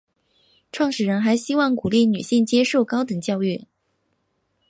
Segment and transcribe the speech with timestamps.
[0.71, 3.67] 创始人还希望鼓励女性接受高等教育。